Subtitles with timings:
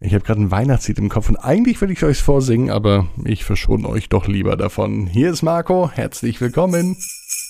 [0.00, 3.44] Ich habe gerade ein Weihnachtslied im Kopf und eigentlich würde ich euch vorsingen, aber ich
[3.44, 5.06] verschone euch doch lieber davon.
[5.06, 6.96] Hier ist Marco, herzlich willkommen.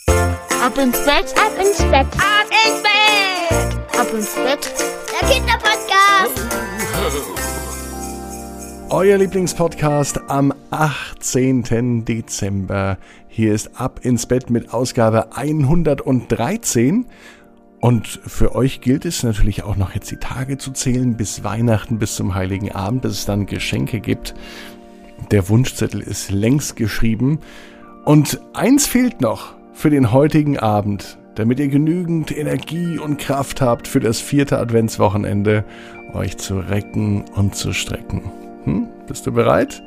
[0.06, 4.74] Ab ins Bett, ab ins Bett, ab ins Bett, ab ins Bett.
[5.10, 6.42] Der Kinderpodcast.
[8.90, 12.04] Euer Lieblingspodcast am 18.
[12.04, 12.98] Dezember.
[13.26, 17.06] Hier ist Ab ins Bett mit Ausgabe 113.
[17.84, 21.98] Und für euch gilt es natürlich auch noch jetzt die Tage zu zählen bis Weihnachten,
[21.98, 24.34] bis zum Heiligen Abend, bis es dann Geschenke gibt.
[25.30, 27.40] Der Wunschzettel ist längst geschrieben.
[28.06, 33.86] Und eins fehlt noch für den heutigen Abend, damit ihr genügend Energie und Kraft habt
[33.86, 35.66] für das vierte Adventswochenende,
[36.14, 38.22] euch zu recken und zu strecken.
[38.64, 38.88] Hm?
[39.06, 39.82] Bist du bereit?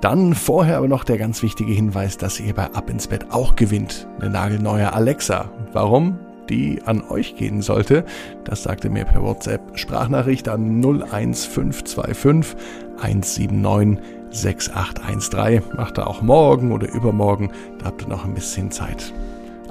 [0.00, 3.56] Dann vorher aber noch der ganz wichtige Hinweis, dass ihr bei Ab ins Bett auch
[3.56, 4.06] gewinnt.
[4.20, 5.50] Eine nagelneue Alexa.
[5.72, 6.16] Warum?
[6.50, 8.04] Die an euch gehen sollte.
[8.44, 12.56] Das sagte mir per WhatsApp Sprachnachricht an 01525
[13.00, 13.98] 179
[14.30, 15.62] 6813.
[15.76, 19.12] Macht er auch morgen oder übermorgen, da habt ihr noch ein bisschen Zeit.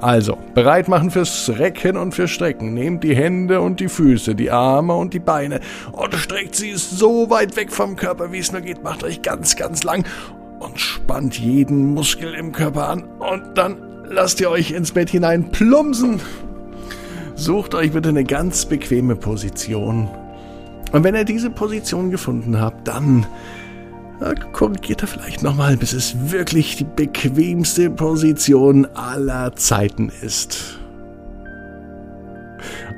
[0.00, 2.72] Also, bereit machen fürs Recken und fürs Strecken.
[2.72, 5.60] Nehmt die Hände und die Füße, die Arme und die Beine
[5.92, 8.82] und streckt sie so weit weg vom Körper, wie es nur geht.
[8.82, 10.06] Macht euch ganz, ganz lang
[10.58, 13.04] und spannt jeden Muskel im Körper an.
[13.18, 13.76] Und dann
[14.08, 16.20] lasst ihr euch ins Bett hinein plumpsen.
[17.40, 20.10] Sucht euch bitte eine ganz bequeme Position.
[20.92, 23.26] Und wenn ihr diese Position gefunden habt, dann
[24.52, 30.78] korrigiert er vielleicht nochmal, bis es wirklich die bequemste Position aller Zeiten ist.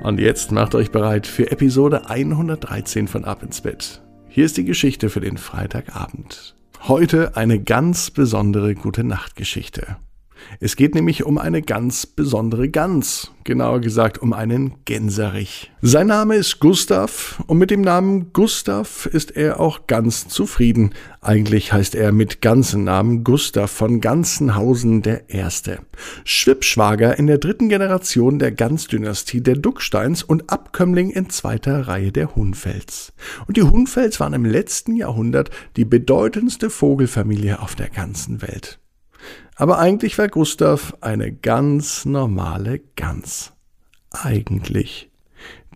[0.02, 4.02] Und jetzt macht euch bereit für Episode 113 von Ab ins Bett.
[4.28, 6.56] Hier ist die Geschichte für den Freitagabend.
[6.88, 9.98] Heute eine ganz besondere gute Nachtgeschichte.
[10.60, 15.72] Es geht nämlich um eine ganz besondere Gans, genauer gesagt um einen Gänserich.
[15.82, 20.94] Sein Name ist Gustav und mit dem Namen Gustav ist er auch ganz zufrieden.
[21.20, 25.80] Eigentlich heißt er mit ganzen Namen Gustav von Ganzenhausen der Erste.
[26.24, 32.34] Schwippschwager in der dritten Generation der Gansdynastie der Ducksteins und Abkömmling in zweiter Reihe der
[32.34, 33.12] Hunfels.
[33.46, 38.81] Und die Hunfels waren im letzten Jahrhundert die bedeutendste Vogelfamilie auf der ganzen Welt.
[39.56, 43.52] Aber eigentlich war Gustav eine ganz normale Gans.
[44.10, 45.10] Eigentlich.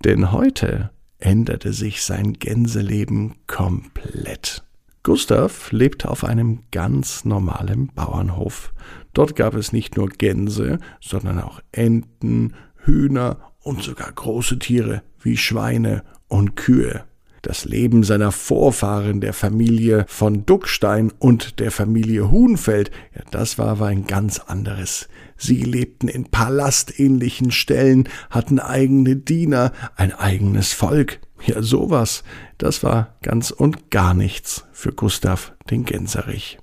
[0.04, 4.64] Denn heute änderte sich sein Gänseleben komplett.
[5.02, 8.72] Gustav lebte auf einem ganz normalen Bauernhof.
[9.12, 15.36] Dort gab es nicht nur Gänse, sondern auch Enten, Hühner und sogar große Tiere wie
[15.36, 17.04] Schweine und Kühe
[17.46, 23.68] das Leben seiner Vorfahren, der Familie von Duckstein und der Familie Huhnfeld, ja, das war
[23.68, 25.08] aber ein ganz anderes.
[25.36, 31.20] Sie lebten in palastähnlichen Stellen, hatten eigene Diener, ein eigenes Volk.
[31.44, 32.24] Ja, sowas,
[32.58, 36.58] das war ganz und gar nichts für Gustav den Gänserich.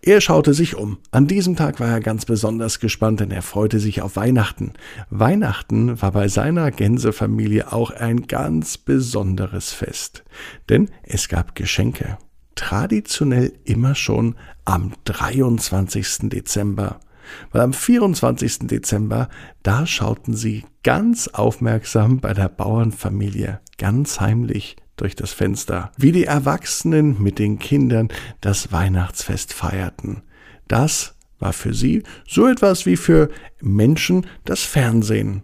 [0.00, 0.98] Er schaute sich um.
[1.10, 4.72] An diesem Tag war er ganz besonders gespannt, denn er freute sich auf Weihnachten.
[5.10, 10.24] Weihnachten war bei seiner Gänsefamilie auch ein ganz besonderes Fest.
[10.68, 12.16] Denn es gab Geschenke.
[12.54, 16.30] Traditionell immer schon am 23.
[16.30, 17.00] Dezember.
[17.50, 18.60] Weil am 24.
[18.68, 19.28] Dezember,
[19.62, 26.24] da schauten sie ganz aufmerksam bei der Bauernfamilie ganz heimlich durch das Fenster, wie die
[26.24, 28.08] Erwachsenen mit den Kindern
[28.40, 30.22] das Weihnachtsfest feierten.
[30.68, 35.42] Das war für sie so etwas wie für Menschen das Fernsehen.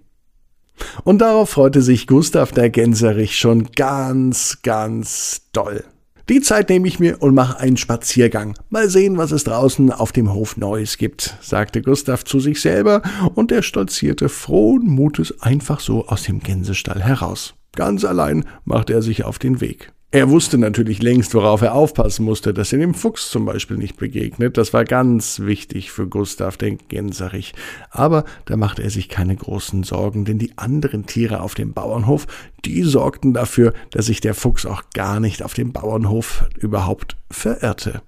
[1.05, 5.85] Und darauf freute sich Gustav der Gänserich schon ganz, ganz doll.
[6.31, 8.55] Die Zeit nehme ich mir und mache einen Spaziergang.
[8.71, 13.03] Mal sehen, was es draußen auf dem Hof Neues gibt, sagte Gustav zu sich selber,
[13.35, 17.55] und er stolzierte frohen Mutes einfach so aus dem Gänsestall heraus.
[17.77, 19.93] Ganz allein machte er sich auf den Weg.
[20.15, 23.97] Er wusste natürlich längst, worauf er aufpassen musste, dass er dem Fuchs zum Beispiel nicht
[23.97, 24.57] begegnet.
[24.57, 27.53] Das war ganz wichtig für Gustav den Gänserich.
[27.91, 32.29] Aber da machte er sich keine großen Sorgen, denn die anderen Tiere auf dem Bauernhof,
[32.65, 38.01] die sorgten dafür, dass sich der Fuchs auch gar nicht auf dem Bauernhof überhaupt verirrte.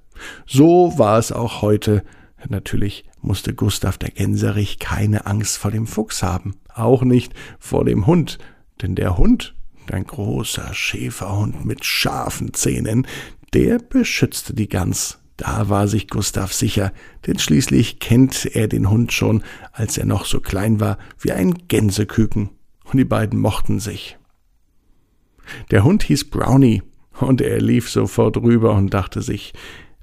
[0.47, 2.05] So war es auch heute.
[2.49, 8.07] Natürlich musste Gustav der Gänserich keine Angst vor dem Fuchs haben, auch nicht vor dem
[8.07, 8.39] Hund,
[8.81, 9.56] denn der Hund
[9.93, 13.07] ein großer Schäferhund mit scharfen Zähnen,
[13.55, 15.19] der beschützte die Gans.
[15.37, 16.93] Da war sich Gustav sicher,
[17.27, 19.43] denn schließlich kennt er den Hund schon,
[19.73, 22.51] als er noch so klein war wie ein Gänseküken,
[22.85, 24.17] und die beiden mochten sich.
[25.71, 26.83] Der Hund hieß Brownie,
[27.21, 29.53] und er lief sofort rüber und dachte sich,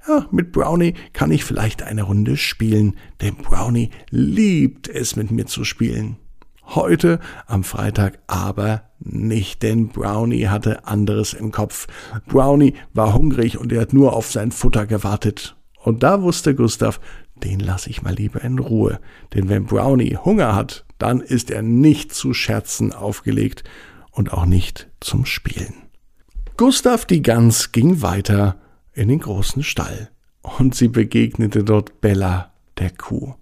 [0.06, 5.46] ja, mit Brownie kann ich vielleicht eine Runde spielen, denn Brownie liebt es mit mir
[5.46, 6.16] zu spielen.
[6.66, 11.86] Heute am Freitag aber nicht, denn Brownie hatte anderes im Kopf.
[12.26, 15.56] Brownie war hungrig und er hat nur auf sein Futter gewartet.
[15.82, 17.00] Und da wusste Gustav,
[17.36, 19.00] den lasse ich mal lieber in Ruhe,
[19.34, 23.64] denn wenn Brownie Hunger hat, dann ist er nicht zu Scherzen aufgelegt
[24.10, 25.74] und auch nicht zum Spielen.
[26.56, 28.56] Gustav die Gans ging weiter
[28.92, 33.34] in den großen Stall und sie begegnete dort Bella, der Kuh.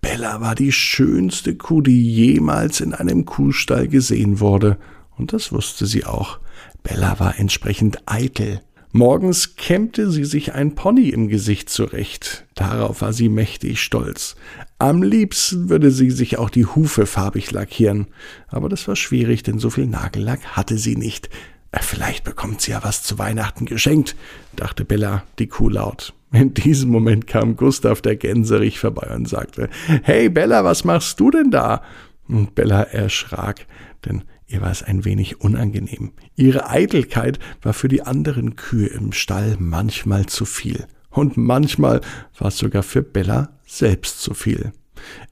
[0.00, 4.78] Bella war die schönste Kuh, die jemals in einem Kuhstall gesehen wurde,
[5.16, 6.40] und das wusste sie auch.
[6.82, 8.60] Bella war entsprechend eitel.
[8.94, 12.44] Morgens kämmte sie sich ein Pony im Gesicht zurecht.
[12.54, 14.36] Darauf war sie mächtig stolz.
[14.78, 18.08] Am liebsten würde sie sich auch die Hufe farbig lackieren.
[18.48, 21.30] Aber das war schwierig, denn so viel Nagellack hatte sie nicht.
[21.70, 24.14] Äh, vielleicht bekommt sie ja was zu Weihnachten geschenkt,
[24.56, 26.12] dachte Bella, die Kuh laut.
[26.32, 29.68] In diesem Moment kam Gustav der Gänserich vorbei und sagte,
[30.02, 31.82] Hey Bella, was machst du denn da?
[32.26, 33.66] Und Bella erschrak,
[34.06, 36.12] denn ihr war es ein wenig unangenehm.
[36.34, 40.86] Ihre Eitelkeit war für die anderen Kühe im Stall manchmal zu viel.
[41.10, 42.00] Und manchmal
[42.38, 44.72] war es sogar für Bella selbst zu viel.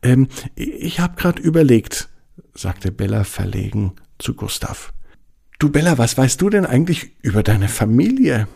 [0.02, 2.10] Ähm, ich hab grad überlegt,
[2.54, 4.92] sagte Bella verlegen zu Gustav.
[5.58, 8.48] Du Bella, was weißt du denn eigentlich über deine Familie?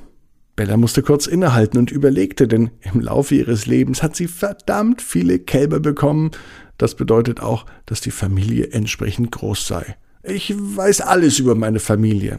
[0.56, 5.38] Bella musste kurz innehalten und überlegte, denn im Laufe ihres Lebens hat sie verdammt viele
[5.40, 6.30] Kälber bekommen.
[6.78, 9.96] Das bedeutet auch, dass die Familie entsprechend groß sei.
[10.22, 12.38] Ich weiß alles über meine Familie,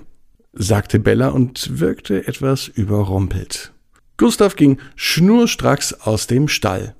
[0.53, 3.73] sagte Bella und wirkte etwas überrumpelt.
[4.17, 6.95] Gustav ging schnurstracks aus dem Stall.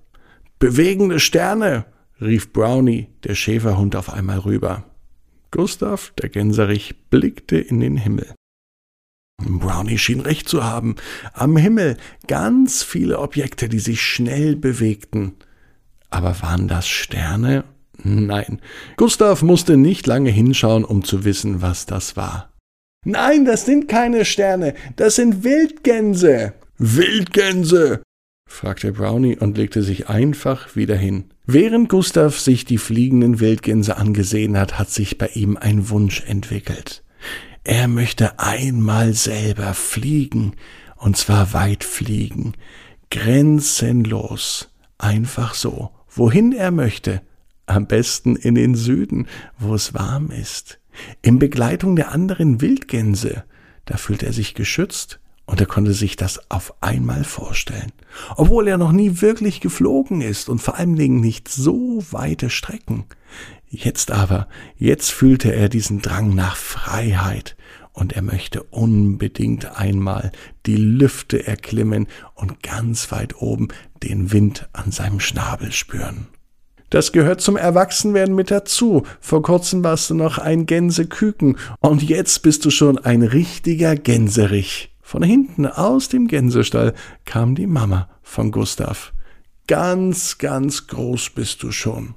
[0.60, 1.86] Bewegende Sterne,
[2.20, 4.84] rief Brownie, der Schäferhund, auf einmal rüber.
[5.52, 8.35] Gustav, der Gänserich, blickte in den Himmel.
[9.44, 10.96] Brownie schien recht zu haben.
[11.34, 11.98] Am Himmel
[12.28, 15.34] ganz viele Objekte, die sich schnell bewegten.
[16.10, 17.66] Aber waren das Sterne?
[18.04, 18.62] Nein.
[18.98, 22.52] Gustav musste nicht lange hinschauen, um zu wissen, was das war.
[23.06, 26.54] Nein, das sind keine Sterne, das sind Wildgänse.
[26.78, 28.02] Wildgänse,
[28.50, 31.26] fragte Brownie und legte sich einfach wieder hin.
[31.46, 37.05] Während Gustav sich die fliegenden Wildgänse angesehen hat, hat sich bei ihm ein Wunsch entwickelt.
[37.68, 40.54] Er möchte einmal selber fliegen,
[40.98, 42.54] und zwar weit fliegen,
[43.10, 44.70] grenzenlos,
[45.00, 47.24] einfach so, wohin er möchte,
[47.66, 49.28] am besten in den Süden,
[49.58, 50.80] wo es warm ist,
[51.24, 53.46] in Begleitung der anderen Wildgänse,
[53.86, 57.92] da fühlt er sich geschützt, und er konnte sich das auf einmal vorstellen,
[58.36, 63.06] obwohl er noch nie wirklich geflogen ist und vor allen Dingen nicht so weite Strecken.
[63.68, 64.48] Jetzt aber,
[64.78, 67.56] jetzt fühlte er diesen Drang nach Freiheit,
[67.96, 70.32] und er möchte unbedingt einmal
[70.66, 73.70] die Lüfte erklimmen und ganz weit oben
[74.04, 76.28] den Wind an seinem Schnabel spüren.
[76.90, 79.04] Das gehört zum Erwachsenwerden mit dazu.
[79.20, 84.94] Vor kurzem warst du noch ein Gänseküken und jetzt bist du schon ein richtiger Gänserich.
[85.02, 86.94] Von hinten aus dem Gänsestall
[87.26, 89.14] kam die Mama von Gustav.
[89.68, 92.16] Ganz, ganz groß bist du schon.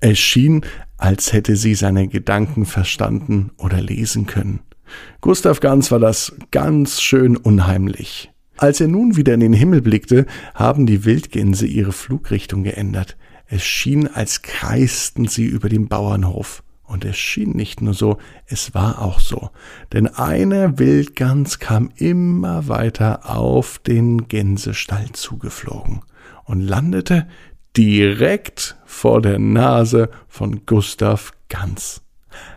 [0.00, 0.64] Es schien,
[0.96, 4.60] als hätte sie seine Gedanken verstanden oder lesen können.
[5.20, 8.30] Gustav Ganz war das ganz schön unheimlich.
[8.56, 13.16] Als er nun wieder in den Himmel blickte, haben die Wildgänse ihre Flugrichtung geändert.
[13.46, 16.62] Es schien, als kreisten sie über dem Bauernhof.
[16.82, 18.16] Und es schien nicht nur so,
[18.46, 19.50] es war auch so.
[19.92, 26.00] Denn eine Wildgans kam immer weiter auf den Gänsestall zugeflogen
[26.44, 27.28] und landete
[27.76, 32.02] direkt vor der Nase von Gustav Gans.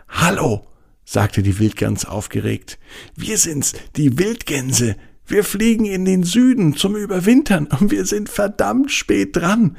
[0.08, 0.68] Hallo,
[1.06, 2.80] sagte die Wildgans aufgeregt.
[3.16, 4.96] Wir sind's, die Wildgänse.
[5.26, 9.78] Wir fliegen in den Süden zum Überwintern und wir sind verdammt spät dran.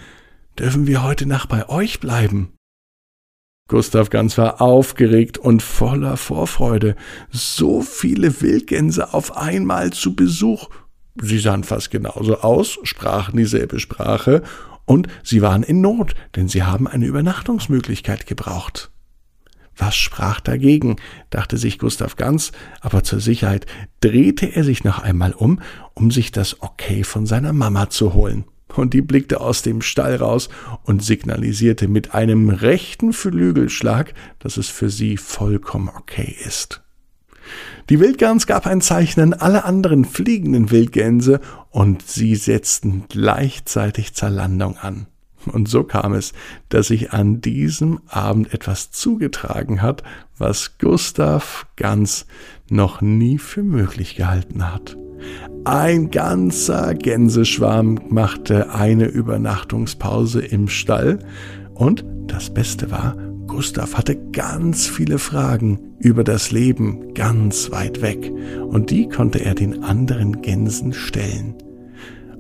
[0.59, 2.53] Dürfen wir heute Nacht bei euch bleiben?
[3.69, 6.97] Gustav Gans war aufgeregt und voller Vorfreude.
[7.31, 10.69] So viele Wildgänse auf einmal zu Besuch.
[11.21, 14.43] Sie sahen fast genauso aus, sprachen dieselbe Sprache
[14.93, 18.91] und sie waren in Not, denn sie haben eine Übernachtungsmöglichkeit gebraucht.
[19.75, 20.97] Was sprach dagegen?
[21.31, 23.65] dachte sich Gustav Ganz, aber zur Sicherheit
[24.03, 25.61] drehte er sich noch einmal um,
[25.95, 28.45] um sich das Okay von seiner Mama zu holen.
[28.77, 30.51] Und die blickte aus dem Stall raus
[30.83, 36.83] und signalisierte mit einem rechten Flügelschlag, dass es für sie vollkommen okay ist.
[37.89, 41.41] Die Wildgans gab ein Zeichen an alle anderen fliegenden Wildgänse
[41.71, 45.07] und sie setzten gleichzeitig zur Landung an.
[45.47, 46.33] Und so kam es,
[46.69, 50.03] dass sich an diesem Abend etwas zugetragen hat,
[50.39, 52.27] was Gustav Gans
[52.71, 54.97] noch nie für möglich gehalten hat.
[55.65, 61.21] Ein ganzer Gänseschwarm machte eine Übernachtungspause im Stall
[61.75, 63.17] und das Beste war,
[63.53, 68.33] Gustav hatte ganz viele Fragen über das Leben ganz weit weg
[68.71, 71.55] und die konnte er den anderen Gänsen stellen.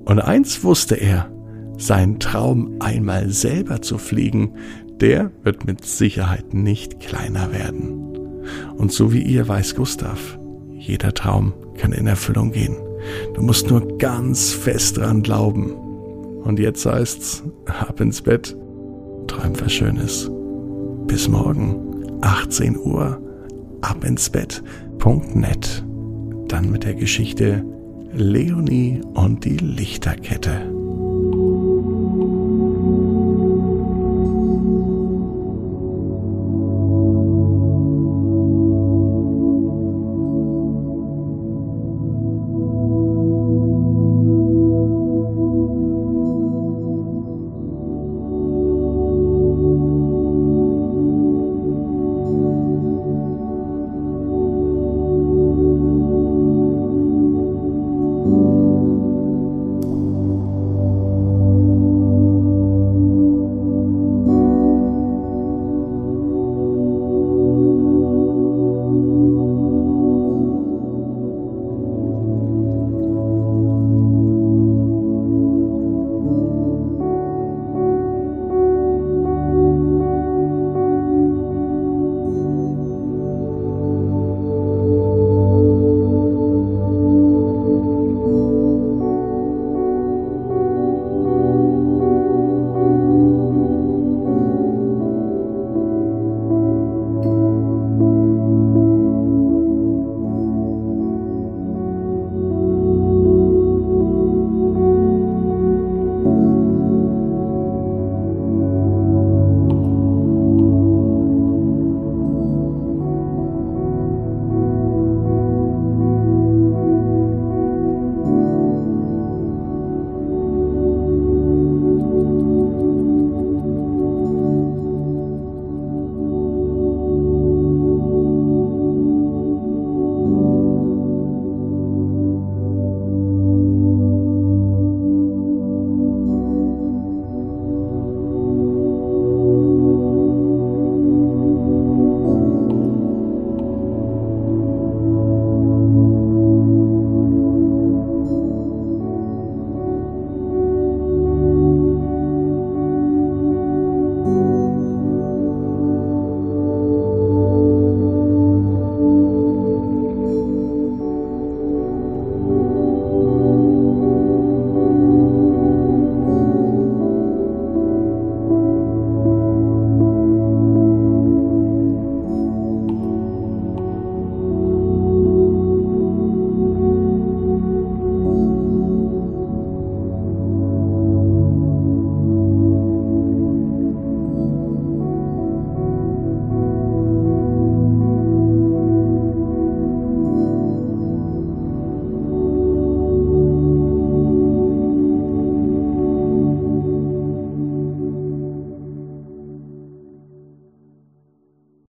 [0.06, 1.30] Und eins wusste er,
[1.76, 4.54] sein Traum einmal selber zu fliegen,
[5.02, 8.16] der wird mit Sicherheit nicht kleiner werden.
[8.78, 10.38] Und so wie ihr weiß Gustav,
[10.78, 12.76] jeder Traum kann in Erfüllung gehen.
[13.34, 15.72] Du musst nur ganz fest dran glauben.
[16.42, 18.56] Und jetzt heißt's, ab ins Bett,
[19.26, 20.30] träum was Schönes.
[21.12, 23.20] Bis morgen, 18 Uhr,
[23.82, 25.84] ab ins Bett.net.
[26.48, 27.62] Dann mit der Geschichte
[28.14, 30.81] Leonie und die Lichterkette.